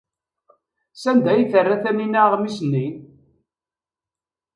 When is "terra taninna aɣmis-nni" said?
1.51-2.87